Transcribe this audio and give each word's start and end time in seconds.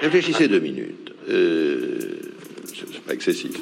Réfléchissez 0.00 0.48
deux 0.48 0.60
minutes. 0.60 1.12
Euh, 1.28 2.20
c'est 2.74 3.00
pas 3.00 3.14
excessif. 3.14 3.52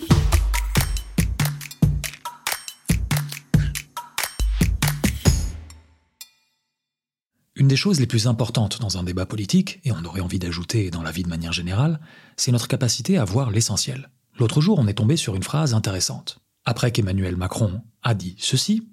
Une 7.56 7.68
des 7.68 7.76
choses 7.76 8.00
les 8.00 8.06
plus 8.06 8.26
importantes 8.26 8.80
dans 8.80 8.98
un 8.98 9.04
débat 9.04 9.26
politique, 9.26 9.80
et 9.84 9.92
on 9.92 10.04
aurait 10.04 10.20
envie 10.20 10.38
d'ajouter 10.38 10.90
dans 10.90 11.02
la 11.02 11.12
vie 11.12 11.22
de 11.22 11.28
manière 11.28 11.52
générale, 11.52 12.00
c'est 12.36 12.52
notre 12.52 12.68
capacité 12.68 13.16
à 13.16 13.24
voir 13.24 13.50
l'essentiel. 13.50 14.10
L'autre 14.38 14.60
jour, 14.60 14.78
on 14.78 14.88
est 14.88 14.94
tombé 14.94 15.16
sur 15.16 15.36
une 15.36 15.44
phrase 15.44 15.72
intéressante. 15.72 16.40
Après 16.64 16.90
qu'Emmanuel 16.90 17.36
Macron 17.36 17.80
a 18.02 18.14
dit 18.14 18.34
ceci, 18.38 18.88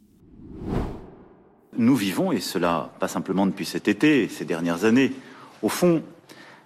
Nous 1.77 1.95
vivons, 1.95 2.31
et 2.31 2.39
cela 2.39 2.93
pas 2.99 3.07
simplement 3.07 3.47
depuis 3.47 3.65
cet 3.65 3.87
été, 3.87 4.27
ces 4.27 4.45
dernières 4.45 4.85
années, 4.85 5.11
au 5.63 5.69
fond, 5.69 6.03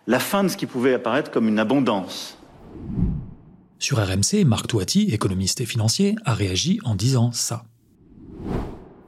la 0.07 0.19
fin 0.19 0.43
de 0.43 0.49
ce 0.49 0.57
qui 0.57 0.65
pouvait 0.65 0.93
apparaître 0.93 1.31
comme 1.31 1.47
une 1.47 1.59
abondance. 1.59 2.37
Sur 3.79 3.97
RMC, 3.97 4.45
Marc 4.45 4.67
Touati, 4.67 5.09
économiste 5.11 5.61
et 5.61 5.65
financier, 5.65 6.15
a 6.25 6.33
réagi 6.33 6.79
en 6.83 6.95
disant 6.95 7.31
ça. 7.31 7.65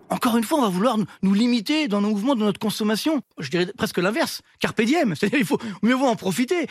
Encore 0.09 0.37
une 0.37 0.43
fois, 0.43 0.59
on 0.59 0.61
va 0.61 0.69
vouloir 0.69 0.97
nous 1.21 1.33
limiter 1.33 1.87
dans 1.87 2.01
nos 2.01 2.09
mouvements 2.09 2.35
de 2.35 2.41
notre 2.41 2.59
consommation. 2.59 3.21
Je 3.39 3.49
dirais 3.49 3.67
presque 3.77 3.97
l'inverse. 3.97 4.41
Carpe 4.59 4.81
diem. 4.81 5.15
C'est-à-dire, 5.19 5.39
il 5.39 5.45
faut 5.45 5.59
mieux 5.83 5.95
vaut 5.95 6.07
en 6.07 6.15
profiter. 6.15 6.67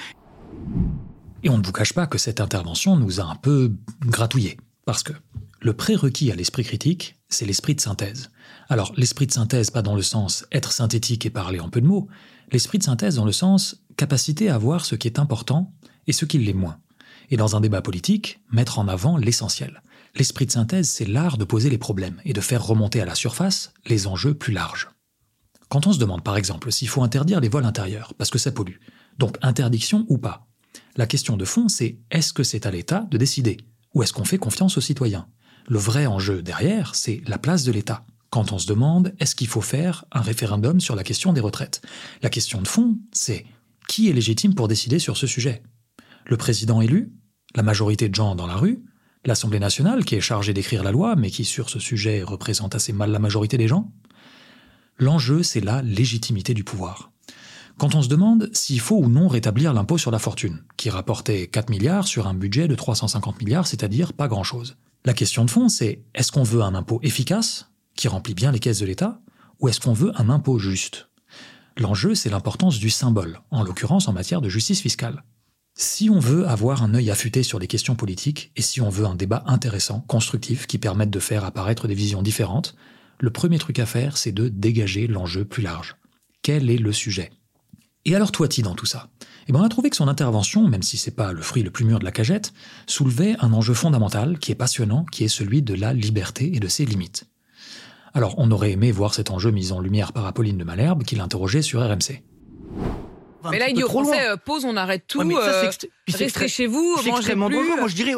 Et 1.42 1.50
on 1.50 1.58
ne 1.58 1.64
vous 1.64 1.72
cache 1.72 1.92
pas 1.92 2.06
que 2.06 2.18
cette 2.18 2.40
intervention 2.40 2.96
nous 2.96 3.20
a 3.20 3.24
un 3.24 3.36
peu 3.36 3.72
gratouillé. 4.00 4.56
Parce 4.84 5.02
que 5.02 5.12
le 5.60 5.74
prérequis 5.74 6.30
à 6.30 6.34
l'esprit 6.34 6.64
critique, 6.64 7.16
c'est 7.28 7.44
l'esprit 7.44 7.74
de 7.74 7.80
synthèse. 7.80 8.30
Alors, 8.68 8.92
l'esprit 8.96 9.26
de 9.26 9.32
synthèse, 9.32 9.70
pas 9.70 9.82
dans 9.82 9.94
le 9.94 10.02
sens 10.02 10.46
être 10.52 10.72
synthétique 10.72 11.26
et 11.26 11.30
parler 11.30 11.60
en 11.60 11.68
peu 11.68 11.80
de 11.80 11.86
mots, 11.86 12.08
l'esprit 12.52 12.78
de 12.78 12.84
synthèse 12.84 13.16
dans 13.16 13.24
le 13.24 13.32
sens 13.32 13.84
capacité 13.96 14.50
à 14.50 14.58
voir 14.58 14.84
ce 14.84 14.94
qui 14.94 15.08
est 15.08 15.18
important 15.18 15.72
et 16.06 16.12
ce 16.12 16.24
qui 16.24 16.38
l'est 16.38 16.52
moins. 16.52 16.78
Et 17.30 17.36
dans 17.36 17.56
un 17.56 17.60
débat 17.60 17.82
politique, 17.82 18.40
mettre 18.52 18.78
en 18.78 18.88
avant 18.88 19.16
l'essentiel. 19.16 19.82
L'esprit 20.14 20.46
de 20.46 20.52
synthèse, 20.52 20.88
c'est 20.88 21.04
l'art 21.06 21.38
de 21.38 21.44
poser 21.44 21.68
les 21.70 21.78
problèmes 21.78 22.20
et 22.24 22.32
de 22.32 22.40
faire 22.40 22.64
remonter 22.64 23.00
à 23.00 23.04
la 23.04 23.14
surface 23.14 23.72
les 23.86 24.06
enjeux 24.06 24.34
plus 24.34 24.52
larges. 24.52 24.88
Quand 25.68 25.86
on 25.86 25.92
se 25.92 25.98
demande 25.98 26.22
par 26.22 26.36
exemple 26.36 26.70
s'il 26.70 26.88
faut 26.88 27.02
interdire 27.02 27.40
les 27.40 27.48
vols 27.48 27.64
intérieurs, 27.64 28.14
parce 28.14 28.30
que 28.30 28.38
ça 28.38 28.52
pollue, 28.52 28.78
donc 29.18 29.36
interdiction 29.42 30.06
ou 30.08 30.18
pas, 30.18 30.46
la 30.96 31.06
question 31.06 31.36
de 31.36 31.44
fond 31.44 31.68
c'est 31.68 31.98
est-ce 32.10 32.32
que 32.32 32.44
c'est 32.44 32.66
à 32.66 32.70
l'État 32.70 33.06
de 33.10 33.18
décider, 33.18 33.56
ou 33.94 34.02
est-ce 34.02 34.12
qu'on 34.12 34.24
fait 34.24 34.38
confiance 34.38 34.78
aux 34.78 34.82
citoyens? 34.82 35.26
Le 35.68 35.78
vrai 35.78 36.06
enjeu 36.06 36.42
derrière, 36.42 36.94
c'est 36.94 37.22
la 37.26 37.38
place 37.38 37.64
de 37.64 37.72
l'État. 37.72 38.04
Quand 38.30 38.52
on 38.52 38.58
se 38.58 38.68
demande 38.68 39.12
est-ce 39.18 39.34
qu'il 39.34 39.48
faut 39.48 39.60
faire 39.60 40.04
un 40.12 40.20
référendum 40.20 40.80
sur 40.80 40.94
la 40.94 41.02
question 41.02 41.32
des 41.32 41.40
retraites, 41.40 41.82
la 42.22 42.30
question 42.30 42.62
de 42.62 42.68
fond 42.68 42.96
c'est 43.12 43.44
qui 43.88 44.08
est 44.08 44.12
légitime 44.12 44.54
pour 44.54 44.68
décider 44.68 44.98
sur 44.98 45.16
ce 45.16 45.26
sujet 45.26 45.62
Le 46.24 46.36
président 46.36 46.80
élu 46.80 47.12
La 47.54 47.62
majorité 47.62 48.08
de 48.08 48.14
gens 48.14 48.34
dans 48.34 48.46
la 48.46 48.56
rue 48.56 48.84
L'Assemblée 49.24 49.58
nationale, 49.58 50.04
qui 50.04 50.14
est 50.14 50.20
chargée 50.20 50.54
d'écrire 50.54 50.84
la 50.84 50.92
loi, 50.92 51.16
mais 51.16 51.30
qui 51.30 51.44
sur 51.44 51.68
ce 51.68 51.80
sujet 51.80 52.22
représente 52.22 52.76
assez 52.76 52.92
mal 52.92 53.10
la 53.10 53.18
majorité 53.18 53.58
des 53.58 53.66
gens 53.66 53.92
L'enjeu, 54.98 55.42
c'est 55.42 55.60
la 55.60 55.82
légitimité 55.82 56.54
du 56.54 56.64
pouvoir. 56.64 57.10
Quand 57.78 57.94
on 57.94 58.02
se 58.02 58.08
demande 58.08 58.48
s'il 58.54 58.80
faut 58.80 58.96
ou 58.96 59.08
non 59.08 59.28
rétablir 59.28 59.74
l'impôt 59.74 59.98
sur 59.98 60.10
la 60.10 60.18
fortune, 60.18 60.62
qui 60.78 60.88
rapportait 60.88 61.48
4 61.48 61.68
milliards 61.68 62.06
sur 62.06 62.26
un 62.26 62.34
budget 62.34 62.68
de 62.68 62.74
350 62.74 63.42
milliards, 63.42 63.66
c'est-à-dire 63.66 64.14
pas 64.14 64.28
grand-chose. 64.28 64.76
La 65.04 65.12
question 65.12 65.44
de 65.44 65.50
fond, 65.50 65.68
c'est 65.68 66.02
est-ce 66.14 66.32
qu'on 66.32 66.42
veut 66.42 66.62
un 66.62 66.74
impôt 66.74 67.00
efficace, 67.02 67.70
qui 67.94 68.08
remplit 68.08 68.34
bien 68.34 68.50
les 68.50 68.60
caisses 68.60 68.78
de 68.78 68.86
l'État, 68.86 69.20
ou 69.60 69.68
est-ce 69.68 69.80
qu'on 69.80 69.92
veut 69.92 70.12
un 70.16 70.30
impôt 70.30 70.58
juste? 70.58 71.10
L'enjeu, 71.78 72.14
c'est 72.14 72.30
l'importance 72.30 72.78
du 72.78 72.88
symbole, 72.88 73.40
en 73.50 73.62
l'occurrence 73.62 74.08
en 74.08 74.12
matière 74.12 74.40
de 74.40 74.48
justice 74.48 74.80
fiscale. 74.80 75.24
Si 75.78 76.08
on 76.08 76.18
veut 76.18 76.48
avoir 76.48 76.82
un 76.82 76.94
œil 76.94 77.10
affûté 77.10 77.42
sur 77.42 77.58
les 77.58 77.66
questions 77.66 77.96
politiques 77.96 78.50
et 78.56 78.62
si 78.62 78.80
on 78.80 78.88
veut 78.88 79.04
un 79.04 79.14
débat 79.14 79.44
intéressant, 79.46 80.00
constructif, 80.00 80.66
qui 80.66 80.78
permette 80.78 81.10
de 81.10 81.20
faire 81.20 81.44
apparaître 81.44 81.86
des 81.86 81.94
visions 81.94 82.22
différentes, 82.22 82.76
le 83.20 83.28
premier 83.28 83.58
truc 83.58 83.78
à 83.78 83.84
faire, 83.84 84.16
c'est 84.16 84.32
de 84.32 84.48
dégager 84.48 85.06
l'enjeu 85.06 85.44
plus 85.44 85.62
large. 85.62 85.96
Quel 86.40 86.70
est 86.70 86.78
le 86.78 86.92
sujet? 86.92 87.30
Et 88.06 88.14
alors 88.14 88.32
Toiti 88.32 88.62
dans 88.62 88.74
tout 88.74 88.86
ça? 88.86 89.10
Eh 89.46 89.52
bien, 89.52 89.60
on 89.60 89.64
a 89.64 89.68
trouvé 89.68 89.90
que 89.90 89.96
son 89.96 90.08
intervention, 90.08 90.66
même 90.66 90.82
si 90.82 90.96
c'est 90.96 91.10
pas 91.10 91.32
le 91.32 91.42
fruit 91.42 91.62
le 91.62 91.70
plus 91.70 91.84
mûr 91.84 91.98
de 91.98 92.04
la 92.04 92.12
cagette, 92.12 92.54
soulevait 92.86 93.36
un 93.40 93.52
enjeu 93.52 93.74
fondamental 93.74 94.38
qui 94.38 94.52
est 94.52 94.56
passionnant, 94.56 95.04
qui 95.04 95.24
est 95.24 95.28
celui 95.28 95.60
de 95.60 95.74
la 95.74 95.92
liberté 95.92 96.56
et 96.56 96.60
de 96.60 96.68
ses 96.68 96.86
limites. 96.86 97.26
Alors, 98.16 98.34
on 98.38 98.50
aurait 98.50 98.70
aimé 98.70 98.92
voir 98.92 99.12
cet 99.12 99.30
enjeu 99.30 99.50
mis 99.50 99.72
en 99.72 99.78
lumière 99.78 100.14
par 100.14 100.24
Apolline 100.24 100.56
de 100.56 100.64
Malherbe, 100.64 101.04
qui 101.04 101.16
l'interrogeait 101.16 101.60
sur 101.60 101.82
RMC. 101.86 102.22
Mais 103.50 103.58
là, 103.58 103.68
il 103.68 103.74
dit 103.74 103.84
au 103.84 103.88
Français, 103.88 104.26
euh, 104.30 104.38
pause, 104.38 104.64
on 104.64 104.74
arrête 104.74 105.04
tout, 105.06 105.18
Ouais, 105.18 105.26
mais 105.26 105.34
ça, 105.34 105.64
euh, 105.64 105.70
restez 106.08 106.48
chez 106.48 106.66
vous, 106.66 106.96
mangez 106.96 107.10
extrêmement 107.10 107.48
plus. 107.48 107.56
dangereux. 107.56 107.78
Moi, 107.78 107.88
je 107.88 107.94
dirais. 107.94 108.14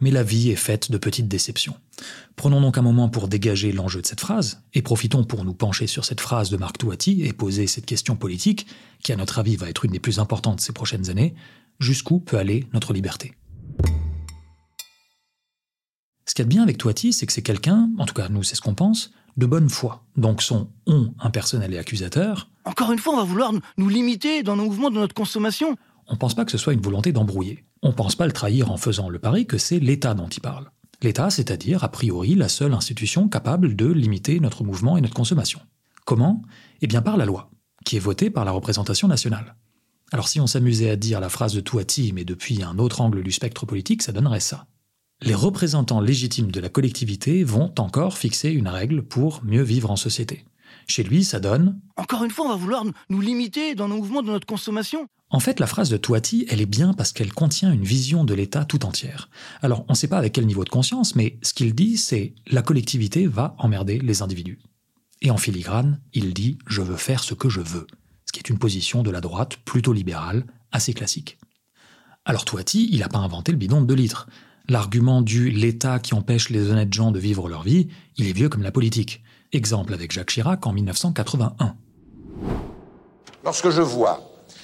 Mais 0.00 0.12
la 0.12 0.22
vie 0.22 0.50
est 0.50 0.56
faite 0.56 0.92
de 0.92 0.98
petites 0.98 1.26
déceptions. 1.26 1.74
Prenons 2.36 2.60
donc 2.60 2.78
un 2.78 2.82
moment 2.82 3.08
pour 3.08 3.26
dégager 3.26 3.72
l'enjeu 3.72 4.00
de 4.00 4.06
cette 4.06 4.20
phrase, 4.20 4.62
et 4.72 4.82
profitons 4.82 5.24
pour 5.24 5.44
nous 5.44 5.54
pencher 5.54 5.88
sur 5.88 6.04
cette 6.04 6.20
phrase 6.20 6.50
de 6.50 6.56
Marc 6.56 6.78
Touati 6.78 7.24
et 7.24 7.32
poser 7.32 7.66
cette 7.66 7.86
question 7.86 8.14
politique, 8.14 8.68
qui 9.02 9.12
à 9.12 9.16
notre 9.16 9.40
avis 9.40 9.56
va 9.56 9.68
être 9.68 9.84
une 9.84 9.90
des 9.90 9.98
plus 9.98 10.20
importantes 10.20 10.60
ces 10.60 10.72
prochaines 10.72 11.10
années, 11.10 11.34
jusqu'où 11.80 12.20
peut 12.20 12.38
aller 12.38 12.66
notre 12.72 12.92
liberté? 12.92 13.34
Ce 16.26 16.34
qu'il 16.34 16.42
y 16.42 16.46
a 16.46 16.46
de 16.46 16.50
bien 16.50 16.62
avec 16.62 16.78
Touati, 16.78 17.12
c'est 17.12 17.26
que 17.26 17.32
c'est 17.32 17.42
quelqu'un, 17.42 17.90
en 17.98 18.06
tout 18.06 18.14
cas 18.14 18.28
nous 18.28 18.42
c'est 18.42 18.54
ce 18.54 18.60
qu'on 18.60 18.74
pense, 18.74 19.12
de 19.36 19.46
bonne 19.46 19.68
foi. 19.68 20.04
Donc 20.16 20.42
son 20.42 20.68
on 20.86 21.12
impersonnel 21.20 21.74
et 21.74 21.78
accusateur, 21.78 22.48
Encore 22.64 22.92
une 22.92 22.98
fois, 22.98 23.14
on 23.14 23.18
va 23.18 23.24
vouloir 23.24 23.52
nous 23.76 23.88
limiter 23.88 24.42
dans 24.42 24.56
nos 24.56 24.64
mouvements 24.64 24.90
de 24.90 24.96
notre 24.96 25.14
consommation. 25.14 25.76
on 26.06 26.16
pense 26.16 26.34
pas 26.34 26.44
que 26.44 26.50
ce 26.50 26.58
soit 26.58 26.72
une 26.72 26.80
volonté 26.80 27.12
d'embrouiller. 27.12 27.64
On 27.82 27.92
pense 27.92 28.16
pas 28.16 28.26
le 28.26 28.32
trahir 28.32 28.70
en 28.70 28.78
faisant 28.78 29.10
le 29.10 29.18
pari 29.18 29.46
que 29.46 29.58
c'est 29.58 29.78
l'État 29.78 30.14
dont 30.14 30.28
il 30.28 30.40
parle. 30.40 30.70
L'État, 31.02 31.28
c'est-à-dire, 31.28 31.84
a 31.84 31.88
priori, 31.90 32.34
la 32.34 32.48
seule 32.48 32.72
institution 32.72 33.28
capable 33.28 33.76
de 33.76 33.86
limiter 33.86 34.40
notre 34.40 34.64
mouvement 34.64 34.96
et 34.96 35.02
notre 35.02 35.14
consommation. 35.14 35.60
Comment? 36.06 36.40
Eh 36.80 36.86
bien 36.86 37.02
par 37.02 37.18
la 37.18 37.26
loi, 37.26 37.50
qui 37.84 37.96
est 37.96 38.00
votée 38.00 38.30
par 38.30 38.46
la 38.46 38.52
représentation 38.52 39.08
nationale. 39.08 39.56
Alors 40.12 40.28
si 40.28 40.40
on 40.40 40.46
s'amusait 40.46 40.90
à 40.90 40.96
dire 40.96 41.20
la 41.20 41.28
phrase 41.28 41.54
de 41.54 41.60
Touati, 41.60 42.12
mais 42.14 42.24
depuis 42.24 42.62
un 42.62 42.78
autre 42.78 43.00
angle 43.02 43.22
du 43.22 43.32
spectre 43.32 43.66
politique, 43.66 44.02
ça 44.02 44.12
donnerait 44.12 44.40
ça. 44.40 44.66
Les 45.24 45.34
représentants 45.34 46.02
légitimes 46.02 46.50
de 46.50 46.60
la 46.60 46.68
collectivité 46.68 47.44
vont 47.44 47.72
encore 47.78 48.18
fixer 48.18 48.50
une 48.50 48.68
règle 48.68 49.02
pour 49.02 49.42
mieux 49.42 49.62
vivre 49.62 49.90
en 49.90 49.96
société. 49.96 50.44
Chez 50.86 51.02
lui, 51.02 51.24
ça 51.24 51.40
donne 51.40 51.80
Encore 51.96 52.24
une 52.24 52.30
fois, 52.30 52.44
on 52.44 52.50
va 52.50 52.56
vouloir 52.56 52.84
nous 53.08 53.20
limiter 53.22 53.74
dans 53.74 53.88
nos 53.88 53.96
mouvements 53.96 54.20
de 54.20 54.26
notre 54.26 54.46
consommation. 54.46 55.06
En 55.30 55.40
fait, 55.40 55.60
la 55.60 55.66
phrase 55.66 55.88
de 55.88 55.96
Touati, 55.96 56.44
elle 56.50 56.60
est 56.60 56.66
bien 56.66 56.92
parce 56.92 57.12
qu'elle 57.12 57.32
contient 57.32 57.72
une 57.72 57.84
vision 57.84 58.24
de 58.24 58.34
l'État 58.34 58.66
tout 58.66 58.84
entière. 58.84 59.30
Alors, 59.62 59.86
on 59.88 59.94
ne 59.94 59.96
sait 59.96 60.08
pas 60.08 60.18
avec 60.18 60.34
quel 60.34 60.44
niveau 60.44 60.62
de 60.62 60.68
conscience, 60.68 61.16
mais 61.16 61.38
ce 61.40 61.54
qu'il 61.54 61.74
dit, 61.74 61.96
c'est 61.96 62.34
la 62.48 62.60
collectivité 62.60 63.26
va 63.26 63.56
emmerder 63.58 64.00
les 64.00 64.20
individus. 64.20 64.60
Et 65.22 65.30
en 65.30 65.38
filigrane, 65.38 66.02
il 66.12 66.34
dit 66.34 66.58
je 66.66 66.82
veux 66.82 66.96
faire 66.98 67.24
ce 67.24 67.32
que 67.32 67.48
je 67.48 67.62
veux, 67.62 67.86
ce 68.26 68.32
qui 68.32 68.40
est 68.40 68.50
une 68.50 68.58
position 68.58 69.02
de 69.02 69.10
la 69.10 69.22
droite 69.22 69.56
plutôt 69.64 69.94
libérale, 69.94 70.44
assez 70.70 70.92
classique. 70.92 71.38
Alors 72.26 72.44
Touati, 72.44 72.90
il 72.92 72.98
n'a 72.98 73.08
pas 73.08 73.20
inventé 73.20 73.52
le 73.52 73.58
bidon 73.58 73.80
de 73.80 73.86
2 73.86 73.94
litres. 73.94 74.28
L'argument 74.68 75.20
du 75.20 75.50
l'État 75.50 75.98
qui 75.98 76.14
empêche 76.14 76.48
les 76.48 76.70
honnêtes 76.70 76.92
gens 76.92 77.10
de 77.10 77.18
vivre 77.18 77.50
leur 77.50 77.62
vie, 77.62 77.88
il 78.16 78.28
est 78.28 78.32
vieux 78.32 78.48
comme 78.48 78.62
la 78.62 78.72
politique. 78.72 79.22
Exemple 79.52 79.92
avec 79.92 80.10
Jacques 80.10 80.30
Chirac 80.30 80.66
en 80.66 80.72
1981. 80.72 81.76
Lorsque 83.44 83.68
je 83.68 83.82
vois 83.82 84.20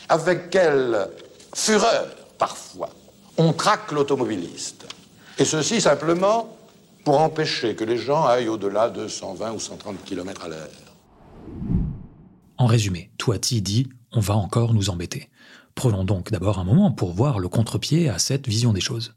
avec 0.09 0.49
quelle 0.49 1.07
fureur, 1.55 2.07
parfois, 2.39 2.89
on 3.37 3.53
traque 3.53 3.93
l'automobiliste, 3.93 4.87
et 5.39 5.45
ceci 5.45 5.83
simplement 5.83 6.57
pour 7.05 7.21
empêcher 7.21 7.75
que 7.75 7.85
les 7.85 7.99
gens 7.99 8.25
aillent 8.25 8.49
au-delà 8.49 8.89
de 8.89 9.07
120 9.07 9.53
ou 9.53 9.61
130 9.61 10.03
km 10.05 10.45
à 10.45 10.49
l'heure. 10.49 10.69
En 12.57 12.67
résumé, 12.67 13.11
Touati 13.19 13.61
dit 13.61 13.87
on 14.13 14.21
va 14.21 14.35
encore 14.35 14.73
nous 14.73 14.89
embêter. 14.89 15.29
Prenons 15.75 16.05
donc 16.05 16.31
d'abord 16.31 16.59
un 16.59 16.65
moment 16.65 16.91
pour 16.91 17.13
voir 17.13 17.39
le 17.39 17.49
contre-pied 17.49 18.09
à 18.09 18.19
cette 18.19 18.49
vision 18.49 18.73
des 18.73 18.81
choses. 18.81 19.15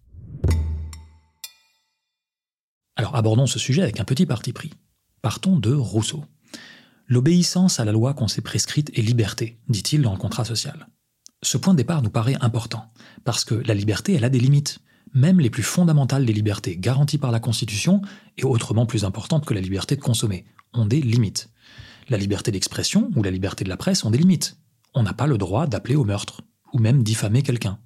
Abordons 3.24 3.48
ce 3.48 3.58
sujet 3.58 3.84
avec 3.84 4.02
un 4.02 4.04
petit 4.04 4.26
parti 4.26 4.52
pris. 4.52 4.72
Partons 5.22 5.56
de 5.56 5.74
Rousseau. 5.74 6.26
L'obéissance 7.08 7.80
à 7.80 7.86
la 7.86 7.94
loi 7.94 8.14
qu'on 8.14 8.28
s'est 8.28 8.42
prescrite 8.42 8.92
est 9.00 9.02
liberté, 9.02 9.62
dit-il 9.70 10.02
dans 10.02 10.12
le 10.12 10.18
contrat 10.18 10.44
social. 10.44 10.90
Ce 11.42 11.58
point 11.58 11.74
de 11.74 11.78
départ 11.78 12.02
nous 12.02 12.10
paraît 12.10 12.36
important, 12.42 12.92
parce 13.24 13.46
que 13.46 13.56
la 13.56 13.76
liberté, 13.76 14.12
elle 14.12 14.26
a 14.26 14.30
des 14.30 14.42
limites. 14.42 14.80
Même 15.14 15.40
les 15.40 15.50
plus 15.50 15.64
fondamentales 15.64 16.26
des 16.26 16.34
libertés 16.34 16.76
garanties 16.76 17.18
par 17.18 17.32
la 17.32 17.40
Constitution, 17.40 18.02
et 18.38 18.44
autrement 18.44 18.86
plus 18.86 19.06
importantes 19.06 19.46
que 19.46 19.54
la 19.54 19.62
liberté 19.62 19.96
de 19.96 20.02
consommer, 20.02 20.44
ont 20.74 20.86
des 20.86 21.00
limites. 21.00 21.50
La 22.10 22.18
liberté 22.18 22.52
d'expression 22.52 23.10
ou 23.16 23.24
la 23.24 23.32
liberté 23.32 23.64
de 23.64 23.70
la 23.70 23.78
presse 23.78 24.04
ont 24.04 24.12
des 24.12 24.18
limites. 24.18 24.58
On 24.96 25.04
n'a 25.04 25.14
pas 25.14 25.28
le 25.28 25.38
droit 25.38 25.66
d'appeler 25.66 25.96
au 25.96 26.04
meurtre, 26.04 26.42
ou 26.74 26.80
même 26.80 27.04
diffamer 27.04 27.42
quelqu'un. 27.42 27.80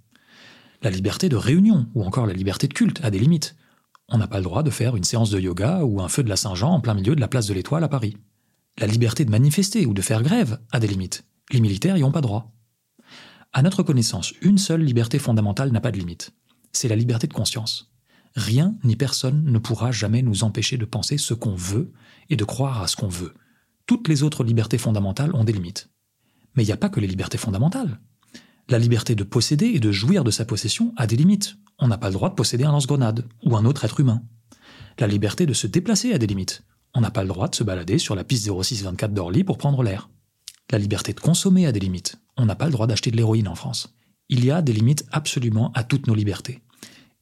La 0.82 0.90
liberté 0.90 1.30
de 1.30 1.36
réunion, 1.36 1.86
ou 1.94 2.04
encore 2.04 2.26
la 2.26 2.34
liberté 2.34 2.68
de 2.68 2.74
culte, 2.74 3.02
a 3.04 3.12
des 3.12 3.20
limites. 3.20 3.56
On 4.10 4.18
n'a 4.18 4.28
pas 4.28 4.38
le 4.38 4.44
droit 4.44 4.64
de 4.64 4.70
faire 4.70 4.96
une 4.96 5.04
séance 5.04 5.30
de 5.30 5.40
yoga 5.40 5.84
ou 5.84 6.02
un 6.02 6.08
feu 6.08 6.24
de 6.24 6.30
la 6.30 6.38
Saint-Jean 6.38 6.72
en 6.72 6.80
plein 6.80 6.94
milieu 6.94 7.14
de 7.14 7.20
la 7.20 7.28
place 7.28 7.48
de 7.48 7.54
l'Étoile 7.54 7.84
à 7.84 7.90
Paris. 7.90 8.16
La 8.78 8.88
liberté 8.88 9.26
de 9.26 9.32
manifester 9.32 9.86
ou 9.86 9.94
de 9.94 10.02
faire 10.02 10.24
grève 10.24 10.60
a 10.72 10.80
des 10.80 10.88
limites. 10.88 11.26
Les 11.52 11.60
militaires 11.60 11.98
y 11.98 12.04
ont 12.04 12.12
pas 12.12 12.22
droit. 12.22 12.54
À 13.52 13.62
notre 13.62 13.84
connaissance, 13.84 14.34
une 14.42 14.58
seule 14.58 14.82
liberté 14.82 15.20
fondamentale 15.20 15.72
n'a 15.72 15.82
pas 15.82 15.92
de 15.92 15.98
limite. 15.98 16.32
C'est 16.72 16.88
la 16.88 16.96
liberté 16.96 17.28
de 17.28 17.34
conscience. 17.34 17.92
Rien 18.36 18.76
ni 18.84 18.96
personne 18.96 19.44
ne 19.44 19.58
pourra 19.58 19.92
jamais 19.92 20.22
nous 20.22 20.44
empêcher 20.44 20.78
de 20.78 20.86
penser 20.86 21.18
ce 21.18 21.34
qu'on 21.34 21.56
veut 21.56 21.92
et 22.30 22.36
de 22.36 22.44
croire 22.44 22.82
à 22.82 22.88
ce 22.88 22.96
qu'on 22.96 23.08
veut. 23.08 23.34
Toutes 23.88 24.08
les 24.08 24.24
autres 24.24 24.44
libertés 24.44 24.78
fondamentales 24.78 25.34
ont 25.34 25.44
des 25.44 25.54
limites. 25.54 25.90
Mais 26.56 26.64
il 26.64 26.68
n'y 26.68 26.74
a 26.74 26.78
pas 26.78 26.90
que 26.90 27.00
les 27.00 27.08
libertés 27.08 27.38
fondamentales. 27.38 28.00
La 28.70 28.80
liberté 28.80 29.16
de 29.16 29.24
posséder 29.24 29.68
et 29.68 29.80
de 29.80 29.92
jouir 29.92 30.24
de 30.24 30.32
sa 30.32 30.46
possession 30.46 30.94
a 30.98 31.08
des 31.08 31.16
limites. 31.16 31.58
On 31.80 31.88
n'a 31.88 31.98
pas 31.98 32.08
le 32.08 32.14
droit 32.14 32.30
de 32.30 32.36
posséder 32.36 32.64
un 32.64 32.72
lance-grenade 32.72 33.26
ou 33.44 33.56
un 33.56 33.66
autre 33.66 33.86
être 33.86 34.00
humain. 34.00 34.24
La 35.00 35.08
liberté 35.08 35.46
de 35.46 35.54
se 35.54 35.68
déplacer 35.68 36.14
a 36.14 36.18
des 36.18 36.28
limites. 36.28 36.64
On 36.96 37.02
n'a 37.02 37.12
pas 37.12 37.22
le 37.22 37.28
droit 37.28 37.48
de 37.48 37.56
se 37.56 37.64
balader 37.64 38.00
sur 38.00 38.16
la 38.16 38.24
piste 38.24 38.50
0624 38.50 39.14
d'Orly 39.14 39.44
pour 39.44 39.58
prendre 39.58 39.84
l'air. 39.84 40.10
La 40.72 40.80
liberté 40.80 41.14
de 41.14 41.20
consommer 41.20 41.68
a 41.68 41.72
des 41.72 41.80
limites. 41.80 42.16
On 42.36 42.46
n'a 42.46 42.56
pas 42.56 42.66
le 42.66 42.72
droit 42.72 42.88
d'acheter 42.88 43.12
de 43.12 43.18
l'héroïne 43.18 43.48
en 43.48 43.56
France. 43.56 43.96
Il 44.30 44.44
y 44.44 44.52
a 44.52 44.62
des 44.62 44.74
limites 44.74 45.06
absolument 45.12 45.72
à 45.74 45.84
toutes 45.84 46.08
nos 46.08 46.16
libertés. 46.16 46.62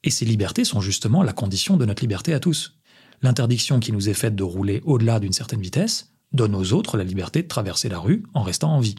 Et 0.04 0.10
ces 0.10 0.26
libertés 0.26 0.66
sont 0.66 0.82
justement 0.82 1.22
la 1.22 1.34
condition 1.34 1.78
de 1.78 1.86
notre 1.86 2.02
liberté 2.02 2.34
à 2.34 2.40
tous. 2.40 2.78
L'interdiction 3.22 3.80
qui 3.80 3.92
nous 3.92 4.10
est 4.10 4.14
faite 4.14 4.36
de 4.36 4.44
rouler 4.44 4.82
au-delà 4.86 5.20
d'une 5.20 5.34
certaine 5.34 5.62
vitesse 5.62 6.14
donne 6.32 6.56
aux 6.56 6.74
autres 6.74 6.98
la 6.98 7.04
liberté 7.04 7.44
de 7.44 7.48
traverser 7.48 7.90
la 7.90 8.00
rue 8.00 8.24
en 8.34 8.42
restant 8.42 8.72
en 8.72 8.80
vie. 8.80 8.96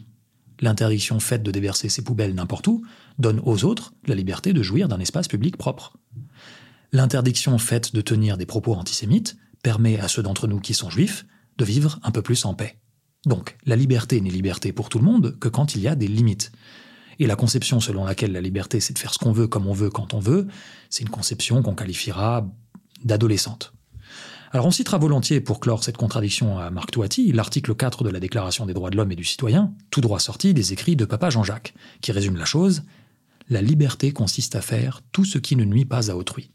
L'interdiction 0.59 1.19
faite 1.19 1.43
de 1.43 1.51
déverser 1.51 1.89
ses 1.89 2.03
poubelles 2.03 2.33
n'importe 2.33 2.67
où 2.67 2.83
donne 3.19 3.39
aux 3.43 3.63
autres 3.63 3.93
la 4.05 4.15
liberté 4.15 4.53
de 4.53 4.63
jouir 4.63 4.87
d'un 4.87 4.99
espace 4.99 5.27
public 5.27 5.57
propre. 5.57 5.97
L'interdiction 6.91 7.57
faite 7.57 7.93
de 7.93 8.01
tenir 8.01 8.37
des 8.37 8.45
propos 8.45 8.73
antisémites 8.73 9.37
permet 9.61 9.99
à 9.99 10.07
ceux 10.07 10.23
d'entre 10.23 10.47
nous 10.47 10.59
qui 10.59 10.73
sont 10.73 10.89
juifs 10.89 11.25
de 11.57 11.65
vivre 11.65 11.99
un 12.03 12.11
peu 12.11 12.21
plus 12.21 12.45
en 12.45 12.53
paix. 12.53 12.79
Donc, 13.25 13.57
la 13.65 13.75
liberté 13.75 14.21
n'est 14.21 14.29
liberté 14.29 14.71
pour 14.71 14.89
tout 14.89 14.99
le 14.99 15.05
monde 15.05 15.37
que 15.39 15.49
quand 15.49 15.75
il 15.75 15.81
y 15.81 15.87
a 15.87 15.95
des 15.95 16.07
limites. 16.07 16.51
Et 17.19 17.27
la 17.27 17.35
conception 17.35 17.79
selon 17.79 18.05
laquelle 18.05 18.31
la 18.31 18.41
liberté 18.41 18.79
c'est 18.79 18.93
de 18.93 18.99
faire 18.99 19.13
ce 19.13 19.19
qu'on 19.19 19.31
veut 19.31 19.47
comme 19.47 19.67
on 19.67 19.73
veut 19.73 19.89
quand 19.89 20.13
on 20.13 20.19
veut, 20.19 20.47
c'est 20.89 21.03
une 21.03 21.09
conception 21.09 21.61
qu'on 21.61 21.75
qualifiera 21.75 22.47
d'adolescente. 23.03 23.73
Alors 24.51 24.65
on 24.65 24.71
citera 24.71 24.97
volontiers 24.97 25.41
pour 25.41 25.59
clore 25.59 25.83
cette 25.83 25.97
contradiction 25.97 26.57
à 26.57 26.69
Marc 26.69 26.91
Toiti 26.91 27.33
l'article 27.33 27.75
4 27.75 28.03
de 28.05 28.09
la 28.09 28.21
Déclaration 28.21 28.65
des 28.65 28.73
droits 28.73 28.89
de 28.89 28.95
l'homme 28.95 29.11
et 29.11 29.15
du 29.15 29.25
citoyen, 29.25 29.73
tout 29.91 29.99
droit 29.99 30.19
sorti 30.19 30.53
des 30.53 30.71
écrits 30.71 30.95
de 30.95 31.03
Papa 31.03 31.29
Jean-Jacques, 31.29 31.73
qui 32.01 32.13
résume 32.13 32.37
la 32.37 32.45
chose 32.45 32.83
La 33.49 33.61
liberté 33.61 34.13
consiste 34.13 34.55
à 34.55 34.61
faire 34.61 35.01
tout 35.11 35.25
ce 35.25 35.37
qui 35.37 35.57
ne 35.57 35.65
nuit 35.65 35.85
pas 35.85 36.09
à 36.09 36.15
autrui. 36.15 36.51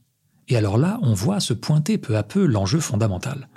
Et 0.49 0.57
alors 0.57 0.79
là, 0.79 0.99
on 1.03 1.13
voit 1.13 1.41
se 1.41 1.53
pointer 1.53 1.99
peu 1.99 2.17
à 2.17 2.23
peu 2.23 2.47
l'enjeu 2.47 2.81
fondamental. 2.81 3.49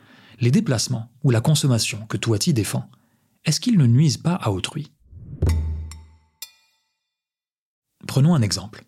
Les 0.41 0.51
déplacements 0.51 1.09
ou 1.23 1.31
la 1.31 1.41
consommation 1.41 2.05
que 2.07 2.17
Toiti 2.17 2.53
défend, 2.53 2.89
est-ce 3.45 3.61
qu'ils 3.61 3.77
ne 3.77 3.88
nuisent 3.88 4.17
pas 4.17 4.35
à 4.35 4.51
autrui? 4.51 4.91
Prenons 8.05 8.35
un 8.35 8.41
exemple. 8.41 8.83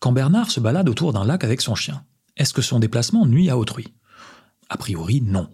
Quand 0.00 0.12
Bernard 0.12 0.50
se 0.50 0.60
balade 0.60 0.88
autour 0.88 1.12
d'un 1.12 1.24
lac 1.24 1.44
avec 1.44 1.60
son 1.60 1.74
chien, 1.74 2.04
est-ce 2.36 2.52
que 2.52 2.62
son 2.62 2.80
déplacement 2.80 3.26
nuit 3.26 3.48
à 3.48 3.56
autrui? 3.58 3.94
A 4.68 4.76
priori, 4.76 5.20
non. 5.20 5.48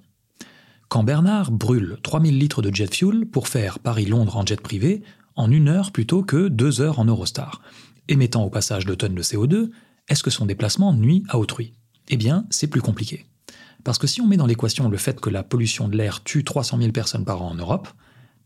Quand 0.89 1.05
Bernard 1.05 1.51
brûle 1.51 1.99
3000 2.03 2.39
litres 2.39 2.63
de 2.63 2.75
jet 2.75 2.95
fuel 2.95 3.27
pour 3.27 3.49
faire 3.49 3.79
Paris-Londres 3.79 4.37
en 4.37 4.47
jet 4.47 4.61
privé 4.61 5.03
en 5.37 5.51
une 5.51 5.69
heure 5.69 5.91
plutôt 5.91 6.23
que 6.23 6.49
deux 6.49 6.81
heures 6.81 7.01
en 7.01 7.05
Eurostar, 7.05 7.63
émettant 8.09 8.45
au 8.45 8.51
passage 8.51 8.87
de 8.87 8.95
tonnes 8.95 9.15
de 9.15 9.23
CO2, 9.23 9.71
est-ce 10.09 10.23
que 10.23 10.31
son 10.31 10.47
déplacement 10.47 10.93
nuit 10.93 11.25
à 11.29 11.39
autrui? 11.39 11.75
Eh 12.09 12.17
bien, 12.17 12.47
c'est 12.51 12.67
plus 12.67 12.83
compliqué. 12.83 13.27
Parce 13.83 13.99
que 13.99 14.07
si 14.07 14.21
on 14.21 14.27
met 14.27 14.37
dans 14.37 14.47
l'équation 14.47 14.89
le 14.89 14.97
fait 14.97 15.21
que 15.21 15.31
la 15.31 15.43
pollution 15.43 15.89
de 15.89 15.97
l'air 15.97 16.23
tue 16.23 16.45
300 16.45 16.79
000 16.79 16.93
personnes 16.93 17.25
par 17.25 17.43
an 17.43 17.51
en 17.51 17.55
Europe, 17.55 17.89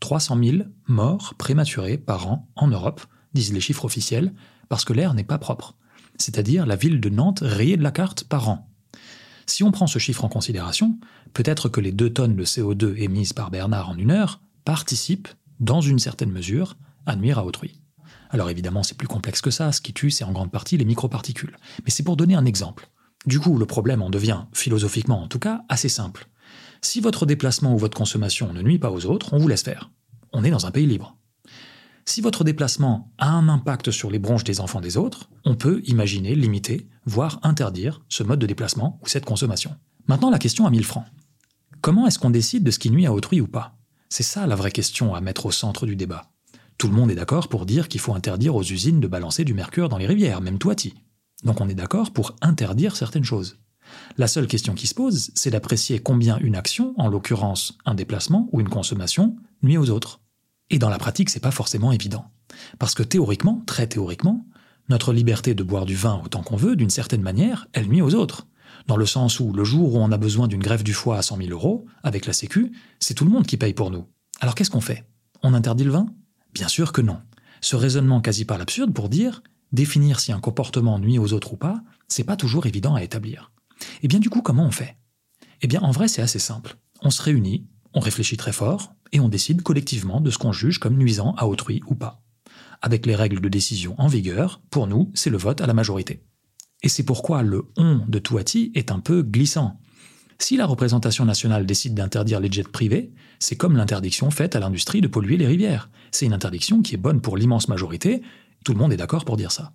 300 0.01 0.39
000 0.43 0.57
morts 0.87 1.35
prématurées 1.39 1.99
par 1.99 2.29
an 2.29 2.49
en 2.57 2.69
Europe, 2.69 3.03
disent 3.35 3.53
les 3.53 3.61
chiffres 3.61 3.85
officiels, 3.85 4.33
parce 4.69 4.85
que 4.85 4.93
l'air 4.93 5.15
n'est 5.15 5.25
pas 5.25 5.39
propre. 5.39 5.77
C'est-à-dire 6.17 6.67
la 6.67 6.77
ville 6.77 7.01
de 7.01 7.09
Nantes 7.09 7.41
rayée 7.43 7.77
de 7.77 7.83
la 7.83 7.91
carte 7.91 8.25
par 8.25 8.49
an. 8.49 8.68
Si 9.49 9.65
on 9.65 9.73
prend 9.73 9.87
ce 9.87 9.99
chiffre 9.99 10.27
en 10.27 10.29
considération, 10.29 10.99
peut-être 11.33 11.71
que 11.71 11.81
les 11.81 11.91
2 11.91 12.11
tonnes 12.13 12.37
de 12.37 12.45
CO2 12.45 12.95
émises 12.99 13.33
par 13.33 13.51
Bernard 13.51 13.89
en 13.89 13.97
une 13.97 14.11
heure 14.11 14.43
participent, 14.67 15.29
dans 15.59 15.81
une 15.81 15.99
certaine 15.99 16.31
mesure, 16.31 16.77
à 17.07 17.17
nuire 17.17 17.39
à 17.39 17.47
autrui. 17.47 17.81
Alors 18.29 18.51
évidemment, 18.51 18.83
c'est 18.83 18.97
plus 18.97 19.09
complexe 19.09 19.41
que 19.41 19.51
ça, 19.51 19.73
ce 19.73 19.81
qui 19.81 19.95
tue, 19.95 20.11
c'est 20.11 20.25
en 20.25 20.33
grande 20.33 20.51
partie 20.51 20.77
les 20.77 20.85
microparticules. 20.85 21.57
Mais 21.83 21.91
c'est 21.91 22.03
pour 22.03 22.19
donner 22.19 22.35
un 22.35 22.45
exemple. 22.45 22.91
Du 23.25 23.41
coup, 23.41 23.57
le 23.57 23.65
problème 23.65 24.03
en 24.03 24.11
devient, 24.11 24.43
philosophiquement 24.53 25.23
en 25.23 25.29
tout 25.29 25.39
cas, 25.39 25.63
assez 25.71 25.89
simple. 25.89 26.29
Si 26.83 27.01
votre 27.01 27.25
déplacement 27.25 27.75
ou 27.75 27.79
votre 27.79 27.97
consommation 27.97 28.53
ne 28.53 28.61
nuit 28.61 28.79
pas 28.79 28.91
aux 28.91 29.07
autres, 29.07 29.33
on 29.33 29.39
vous 29.39 29.49
laisse 29.49 29.63
faire. 29.63 29.91
On 30.35 30.45
est 30.45 30.51
dans 30.51 30.67
un 30.67 30.71
pays 30.71 30.87
libre. 30.87 31.17
Si 32.09 32.23
votre 32.23 32.43
déplacement 32.43 33.13
a 33.19 33.29
un 33.29 33.51
impact 33.51 33.91
sur 33.91 34.11
les 34.11 34.19
bronches 34.19 34.43
des 34.43 34.61
enfants 34.61 34.81
des 34.81 34.97
autres, 34.97 35.29
on 35.45 35.57
peut 35.57 35.83
imaginer 35.85 36.35
limiter, 36.35 36.89
voire 37.05 37.39
interdire 37.43 38.01
ce 38.09 38.23
mode 38.23 38.39
de 38.39 38.47
déplacement 38.47 38.99
ou 39.03 39.09
cette 39.09 39.27
consommation. 39.27 39.77
Maintenant, 40.07 40.31
la 40.31 40.39
question 40.39 40.67
à 40.67 40.71
1000 40.71 40.85
francs. 40.85 41.05
Comment 41.83 42.07
est-ce 42.07 42.19
qu'on 42.19 42.31
décide 42.31 42.65
de 42.65 42.71
ce 42.71 42.79
qui 42.79 42.91
nuit 42.91 43.05
à 43.05 43.13
autrui 43.13 43.43
ou 43.43 43.47
pas? 43.47 43.77
C'est 44.09 44.23
ça 44.23 44.47
la 44.47 44.57
vraie 44.57 44.71
question 44.71 45.15
à 45.15 45.21
mettre 45.21 45.45
au 45.45 45.51
centre 45.51 45.85
du 45.85 45.97
débat. 45.97 46.31
Tout 46.79 46.89
le 46.89 46.95
monde 46.95 47.11
est 47.11 47.15
d'accord 47.15 47.49
pour 47.49 47.67
dire 47.67 47.89
qu'il 47.89 48.01
faut 48.01 48.15
interdire 48.15 48.57
aux 48.57 48.65
usines 48.65 49.01
de 49.01 49.07
balancer 49.07 49.45
du 49.45 49.53
mercure 49.53 49.91
dans 49.91 49.99
les 49.99 50.07
rivières, 50.07 50.41
même 50.41 50.59
Toiti. 50.59 50.95
Donc 51.45 51.61
on 51.61 51.69
est 51.69 51.75
d'accord 51.75 52.11
pour 52.13 52.35
interdire 52.41 52.97
certaines 52.97 53.23
choses. 53.23 53.59
La 54.17 54.29
seule 54.29 54.47
question 54.47 54.73
qui 54.73 54.87
se 54.87 54.95
pose, 54.95 55.31
c'est 55.35 55.51
d'apprécier 55.51 55.99
combien 55.99 56.39
une 56.39 56.57
action, 56.57 56.95
en 56.97 57.09
l'occurrence 57.09 57.77
un 57.85 57.95
déplacement 57.95 58.49
ou 58.53 58.63
une 58.63 58.71
consommation, 58.71 59.37
nuit 59.63 59.77
aux 59.77 59.91
autres. 59.91 60.23
Et 60.71 60.79
dans 60.79 60.91
la 60.91 60.99
pratique, 60.99 61.31
c'est 61.31 61.41
pas 61.41 61.51
forcément 61.51 61.93
évident. 61.93 62.31
Parce 62.79 62.95
que 62.95 63.03
théoriquement, 63.03 63.63
très 63.67 63.87
théoriquement, 63.87 64.47
notre 64.89 65.13
liberté 65.13 65.55
de 65.55 65.63
boire 65.63 65.87
du 65.87 65.95
vin 65.95 66.21
autant 66.25 66.43
qu'on 66.43 66.57
veut, 66.57 66.77
d'une 66.77 66.91
certaine 66.91 67.23
manière, 67.23 67.69
elle 67.73 67.89
nuit 67.89 68.03
aux 68.03 68.15
autres. 68.15 68.47
Dans 68.87 68.97
le 68.97 69.07
sens 69.07 69.41
où 69.41 69.53
le 69.53 69.65
jour 69.65 69.95
où 69.95 69.99
on 69.99 70.13
a 70.13 70.17
besoin 70.17 70.49
d'une 70.49 70.63
greffe 70.63 70.85
du 70.85 70.95
foie 70.95 71.19
à 71.19 71.23
100 71.23 71.39
000 71.39 71.51
euros, 71.51 71.87
avec 72.03 72.27
la 72.27 72.33
Sécu, 72.33 72.73
c'est 72.99 73.15
tout 73.15 73.25
le 73.25 73.31
monde 73.31 73.47
qui 73.47 73.57
paye 73.57 73.75
pour 73.75 73.91
nous. 73.91 74.07
Alors 74.41 74.55
qu'est-ce 74.55 74.71
qu'on 74.71 74.81
fait? 74.81 75.05
On 75.43 75.55
interdit 75.55 75.85
le 75.85 75.91
vin? 75.91 76.07
Bien 76.55 76.69
sûr 76.69 76.93
que 76.93 77.03
non. 77.03 77.21
Ce 77.61 77.77
raisonnement 77.77 78.21
quasi 78.21 78.45
pas 78.45 78.59
l'absurde 78.59 78.93
pour 78.93 79.09
dire 79.09 79.43
définir 79.73 80.21
si 80.21 80.33
un 80.33 80.41
comportement 80.41 80.99
nuit 80.99 81.19
aux 81.19 81.33
autres 81.33 81.53
ou 81.53 81.57
pas, 81.57 81.83
c'est 82.09 82.25
pas 82.25 82.37
toujours 82.37 82.67
évident 82.67 82.95
à 82.95 83.03
établir. 83.03 83.53
Et 83.81 83.85
eh 84.05 84.09
bien 84.09 84.19
du 84.19 84.31
coup, 84.31 84.43
comment 84.43 84.65
on 84.65 84.71
fait? 84.71 84.97
Eh 85.61 85.67
bien 85.67 85.81
en 85.81 85.91
vrai, 85.91 86.09
c'est 86.09 86.23
assez 86.23 86.39
simple. 86.39 86.77
On 87.03 87.11
se 87.11 87.23
réunit, 87.23 87.67
on 87.99 88.01
réfléchit 88.01 88.37
très 88.37 88.53
fort 88.53 88.95
et 89.11 89.19
on 89.19 89.29
décide 89.29 89.63
collectivement 89.63 90.21
de 90.21 90.31
ce 90.31 90.39
qu'on 90.39 90.53
juge 90.53 90.79
comme 90.79 90.97
nuisant 90.97 91.35
à 91.37 91.49
autrui 91.49 91.83
ou 91.89 91.97
pas. 91.97 92.23
Avec 92.81 93.07
les 93.07 93.17
règles 93.17 93.41
de 93.41 93.49
décision 93.49 93.97
en 93.99 94.07
vigueur, 94.07 94.61
pour 94.71 94.87
nous, 94.87 95.11
c'est 95.15 95.31
le 95.31 95.37
vote 95.37 95.61
à 95.61 95.67
la 95.67 95.75
majorité. 95.75 96.23
Et 96.85 96.89
c'est 96.89 97.03
pourquoi 97.03 97.43
le 97.43 97.65
on 97.77 98.03
de 98.07 98.21
Touati 98.21 98.71
est 98.77 98.93
un 98.93 99.01
peu 99.01 99.23
glissant. 99.23 99.81
Si 100.39 100.57
la 100.57 100.65
représentation 100.65 101.25
nationale 101.25 101.67
décide 101.67 101.95
d'interdire 101.95 102.39
les 102.39 102.53
jets 102.53 102.63
privés, 102.63 103.13
c'est 103.41 103.57
comme 103.57 103.77
l'interdiction 103.77 104.31
faite 104.31 104.55
à 104.55 104.61
l'industrie 104.61 105.01
de 105.01 105.09
polluer 105.09 105.37
les 105.37 105.49
rivières. 105.49 105.91
C'est 106.13 106.27
une 106.27 106.33
interdiction 106.33 106.83
qui 106.83 106.95
est 106.95 106.99
bonne 106.99 107.21
pour 107.21 107.37
l'immense 107.37 107.67
majorité, 107.67 108.23
tout 108.65 108.75
le 108.75 108.79
monde 108.79 108.93
est 108.93 108.97
d'accord 108.97 109.25
pour 109.25 109.37
dire 109.37 109.51
ça. 109.51 109.73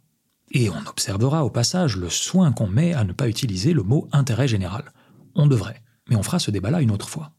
Et 0.51 0.69
on 0.69 0.87
observera 0.87 1.43
au 1.43 1.49
passage 1.49 1.97
le 1.97 2.09
soin 2.09 2.53
qu'on 2.53 2.67
met 2.67 2.93
à 2.93 3.03
ne 3.03 3.11
pas 3.11 3.27
utiliser 3.27 3.73
le 3.73 3.83
mot 3.83 4.07
intérêt 4.13 4.47
général. 4.47 4.93
On 5.35 5.45
devrait, 5.45 5.81
mais 6.09 6.15
on 6.15 6.23
fera 6.23 6.39
ce 6.39 6.51
débat-là 6.51 6.81
une 6.81 6.91
autre 6.91 7.09
fois. 7.09 7.33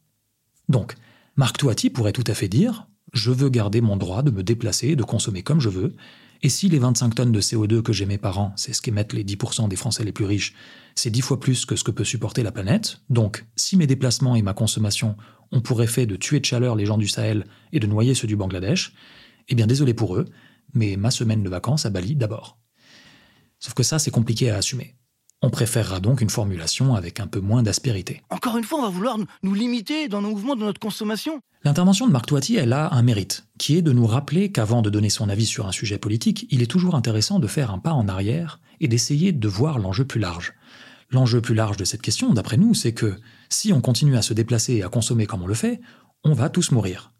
Donc, 0.69 0.95
Marc 1.35 1.57
Touati 1.57 1.89
pourrait 1.89 2.13
tout 2.13 2.23
à 2.27 2.33
fait 2.33 2.47
dire 2.47 2.87
Je 3.13 3.31
veux 3.31 3.49
garder 3.49 3.81
mon 3.81 3.97
droit 3.97 4.23
de 4.23 4.31
me 4.31 4.43
déplacer 4.43 4.89
et 4.89 4.95
de 4.95 5.03
consommer 5.03 5.43
comme 5.43 5.59
je 5.59 5.69
veux, 5.69 5.95
et 6.41 6.49
si 6.49 6.69
les 6.69 6.79
25 6.79 7.15
tonnes 7.15 7.31
de 7.31 7.41
CO2 7.41 7.81
que 7.81 7.93
j'émets 7.93 8.17
par 8.17 8.39
an, 8.39 8.53
c'est 8.55 8.73
ce 8.73 8.81
qu'émettent 8.81 9.13
les 9.13 9.23
10% 9.23 9.67
des 9.67 9.75
Français 9.75 10.03
les 10.03 10.11
plus 10.11 10.25
riches, 10.25 10.53
c'est 10.95 11.09
10 11.09 11.21
fois 11.21 11.39
plus 11.39 11.65
que 11.65 11.75
ce 11.75 11.83
que 11.83 11.91
peut 11.91 12.03
supporter 12.03 12.43
la 12.43 12.51
planète, 12.51 13.01
donc 13.09 13.45
si 13.55 13.77
mes 13.77 13.87
déplacements 13.87 14.35
et 14.35 14.41
ma 14.41 14.53
consommation 14.53 15.15
ont 15.51 15.61
pour 15.61 15.81
effet 15.81 16.05
de 16.05 16.15
tuer 16.15 16.39
de 16.39 16.45
chaleur 16.45 16.75
les 16.75 16.85
gens 16.85 16.97
du 16.97 17.07
Sahel 17.07 17.45
et 17.71 17.79
de 17.79 17.87
noyer 17.87 18.13
ceux 18.13 18.27
du 18.27 18.35
Bangladesh, 18.35 18.93
eh 19.47 19.55
bien 19.55 19.67
désolé 19.67 19.93
pour 19.93 20.15
eux, 20.15 20.25
mais 20.73 20.97
ma 20.97 21.11
semaine 21.11 21.43
de 21.43 21.49
vacances 21.49 21.85
à 21.85 21.89
Bali 21.89 22.15
d'abord. 22.15 22.59
Sauf 23.59 23.73
que 23.73 23.83
ça, 23.83 23.99
c'est 23.99 24.11
compliqué 24.11 24.49
à 24.49 24.57
assumer. 24.57 24.95
On 25.41 25.49
préférera 25.49 25.99
donc 25.99 26.21
une 26.21 26.29
formulation 26.29 26.95
avec 26.95 27.19
un 27.19 27.27
peu 27.27 27.39
moins 27.39 27.61
d'aspérité. 27.61 28.21
Encore 28.29 28.57
une 28.57 28.63
fois, 28.63 28.79
on 28.79 28.83
va 28.83 28.89
vouloir 28.89 29.17
nous 29.43 29.53
limiter 29.53 30.07
dans 30.07 30.21
nos 30.21 30.31
mouvements 30.31 30.55
de 30.55 30.61
notre 30.61 30.79
consommation. 30.79 31.39
L'intervention 31.63 32.07
de 32.07 32.11
Marc 32.11 32.27
Toiti, 32.27 32.55
elle 32.55 32.73
a 32.73 32.93
un 32.93 33.01
mérite, 33.01 33.45
qui 33.57 33.75
est 33.77 33.81
de 33.81 33.91
nous 33.91 34.07
rappeler 34.07 34.51
qu'avant 34.51 34.81
de 34.81 34.89
donner 34.89 35.09
son 35.09 35.29
avis 35.29 35.45
sur 35.45 35.67
un 35.67 35.71
sujet 35.71 35.97
politique, 35.97 36.47
il 36.51 36.61
est 36.61 36.69
toujours 36.69 36.95
intéressant 36.95 37.39
de 37.39 37.47
faire 37.47 37.71
un 37.71 37.79
pas 37.79 37.93
en 37.93 38.07
arrière 38.07 38.59
et 38.79 38.87
d'essayer 38.87 39.31
de 39.31 39.47
voir 39.47 39.79
l'enjeu 39.79 40.05
plus 40.05 40.19
large. 40.19 40.53
L'enjeu 41.11 41.41
plus 41.41 41.55
large 41.55 41.77
de 41.77 41.85
cette 41.85 42.01
question, 42.01 42.33
d'après 42.33 42.57
nous, 42.57 42.73
c'est 42.73 42.93
que 42.93 43.15
si 43.49 43.73
on 43.73 43.81
continue 43.81 44.17
à 44.17 44.21
se 44.21 44.33
déplacer 44.33 44.73
et 44.73 44.83
à 44.83 44.89
consommer 44.89 45.25
comme 45.25 45.43
on 45.43 45.47
le 45.47 45.53
fait, 45.53 45.79
on 46.23 46.33
va 46.33 46.49
tous 46.49 46.71
mourir. 46.71 47.11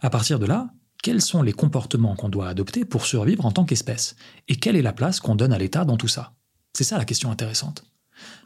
À 0.00 0.10
partir 0.10 0.38
de 0.38 0.46
là, 0.46 0.70
quels 1.02 1.20
sont 1.20 1.42
les 1.42 1.52
comportements 1.52 2.16
qu'on 2.16 2.30
doit 2.30 2.48
adopter 2.48 2.84
pour 2.84 3.04
survivre 3.04 3.44
en 3.44 3.52
tant 3.52 3.64
qu'espèce? 3.64 4.16
Et 4.48 4.56
quelle 4.56 4.76
est 4.76 4.82
la 4.82 4.94
place 4.94 5.20
qu'on 5.20 5.34
donne 5.34 5.52
à 5.52 5.58
l'État 5.58 5.84
dans 5.84 5.98
tout 5.98 6.08
ça? 6.08 6.32
C'est 6.74 6.84
ça 6.84 6.98
la 6.98 7.04
question 7.04 7.30
intéressante. 7.30 7.84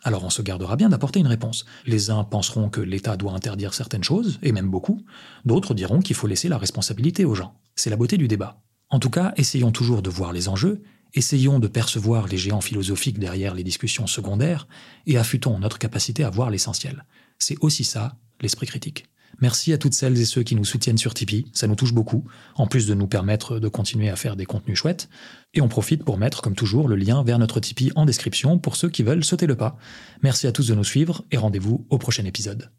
Alors 0.04 0.24
on 0.24 0.30
se 0.30 0.42
gardera 0.42 0.76
bien 0.76 0.88
d'apporter 0.88 1.20
une 1.20 1.26
réponse. 1.26 1.64
Les 1.86 2.10
uns 2.10 2.24
penseront 2.24 2.70
que 2.70 2.80
l'État 2.80 3.16
doit 3.16 3.32
interdire 3.32 3.74
certaines 3.74 4.04
choses, 4.04 4.38
et 4.42 4.52
même 4.52 4.70
beaucoup, 4.70 5.04
d'autres 5.44 5.74
diront 5.74 6.00
qu'il 6.00 6.16
faut 6.16 6.26
laisser 6.26 6.48
la 6.48 6.58
responsabilité 6.58 7.24
aux 7.24 7.34
gens. 7.34 7.54
C'est 7.74 7.90
la 7.90 7.96
beauté 7.96 8.16
du 8.16 8.28
débat. 8.28 8.60
En 8.90 8.98
tout 8.98 9.10
cas, 9.10 9.32
essayons 9.36 9.72
toujours 9.72 10.02
de 10.02 10.10
voir 10.10 10.32
les 10.32 10.48
enjeux, 10.48 10.82
essayons 11.14 11.58
de 11.58 11.68
percevoir 11.68 12.26
les 12.26 12.38
géants 12.38 12.60
philosophiques 12.60 13.18
derrière 13.18 13.54
les 13.54 13.64
discussions 13.64 14.06
secondaires, 14.06 14.68
et 15.06 15.18
affûtons 15.18 15.58
notre 15.58 15.78
capacité 15.78 16.24
à 16.24 16.30
voir 16.30 16.50
l'essentiel. 16.50 17.04
C'est 17.38 17.56
aussi 17.60 17.84
ça, 17.84 18.16
l'esprit 18.40 18.66
critique. 18.66 19.06
Merci 19.40 19.72
à 19.72 19.78
toutes 19.78 19.94
celles 19.94 20.18
et 20.18 20.24
ceux 20.24 20.42
qui 20.42 20.54
nous 20.54 20.64
soutiennent 20.64 20.98
sur 20.98 21.14
Tipeee, 21.14 21.46
ça 21.52 21.66
nous 21.66 21.76
touche 21.76 21.94
beaucoup, 21.94 22.24
en 22.56 22.66
plus 22.66 22.86
de 22.86 22.94
nous 22.94 23.06
permettre 23.06 23.58
de 23.58 23.68
continuer 23.68 24.08
à 24.08 24.16
faire 24.16 24.36
des 24.36 24.46
contenus 24.46 24.78
chouettes. 24.78 25.08
Et 25.54 25.60
on 25.60 25.68
profite 25.68 26.04
pour 26.04 26.18
mettre, 26.18 26.42
comme 26.42 26.54
toujours, 26.54 26.88
le 26.88 26.96
lien 26.96 27.22
vers 27.22 27.38
notre 27.38 27.60
Tipeee 27.60 27.92
en 27.94 28.04
description 28.04 28.58
pour 28.58 28.76
ceux 28.76 28.90
qui 28.90 29.02
veulent 29.02 29.24
sauter 29.24 29.46
le 29.46 29.56
pas. 29.56 29.78
Merci 30.22 30.46
à 30.46 30.52
tous 30.52 30.68
de 30.68 30.74
nous 30.74 30.84
suivre 30.84 31.24
et 31.30 31.36
rendez-vous 31.36 31.86
au 31.90 31.98
prochain 31.98 32.24
épisode. 32.24 32.70